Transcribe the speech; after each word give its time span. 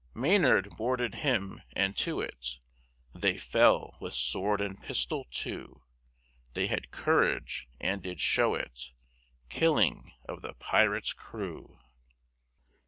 Maynard 0.15 0.71
boarded 0.77 1.13
him, 1.13 1.61
and 1.75 1.95
to 1.97 2.21
it 2.21 2.57
They 3.13 3.37
fell 3.37 3.97
with 3.99 4.15
Sword 4.15 4.59
and 4.59 4.81
Pistol 4.81 5.27
too; 5.29 5.83
They 6.53 6.65
had 6.65 6.89
Courage, 6.89 7.67
and 7.79 8.01
did 8.01 8.19
show 8.19 8.55
it, 8.55 8.93
Killing 9.49 10.11
of 10.27 10.41
the 10.41 10.55
Pirate's 10.55 11.13
Crew. 11.13 11.77